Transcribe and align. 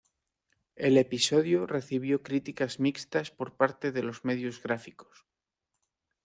El 0.77 0.97
episodio 0.97 1.67
recibió 1.67 2.23
críticas 2.23 2.79
mixtas 2.79 3.29
por 3.29 3.55
parte 3.55 3.91
de 3.91 4.01
los 4.01 4.25
medios 4.25 4.59
gráficos. 4.63 5.27